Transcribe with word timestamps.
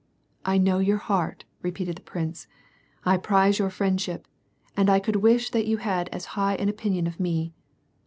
"I 0.45 0.57
know 0.57 0.79
your 0.79 0.97
heart," 0.97 1.45
repeated 1.61 1.95
the 1.95 2.01
prince, 2.01 2.47
"I 3.05 3.17
prize 3.17 3.59
your 3.59 3.69
friendship, 3.69 4.27
and 4.75 4.89
I 4.89 4.97
could 4.99 5.17
wish 5.17 5.51
that 5.51 5.67
you 5.67 5.77
hstd 5.77 6.07
as 6.11 6.25
high 6.33 6.55
an 6.55 6.69
opinion 6.69 7.05
of 7.05 7.19
me. 7.19 7.53